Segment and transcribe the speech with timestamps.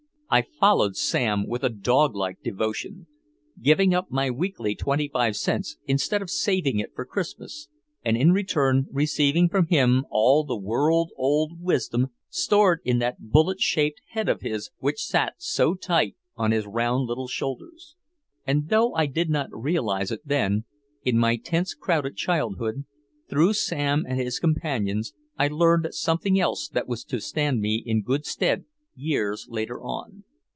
[0.33, 3.07] I followed Sam with a doglike devotion,
[3.61, 7.67] giving up my weekly twenty five cents instead of saving it for Christmas,
[8.01, 13.59] and in return receiving from him all the world old wisdom stored in that bullet
[13.59, 17.97] shaped head of his which sat so tight on his round little shoulders.
[18.47, 20.63] And though I did not realize it then,
[21.03, 22.85] in my tense crowded childhood,
[23.29, 28.01] through Sam and his companions I learned something else that was to stand me in
[28.01, 28.63] good stead
[28.93, 30.23] years later on.